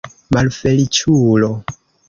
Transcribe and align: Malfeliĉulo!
Malfeliĉulo! 0.35 1.53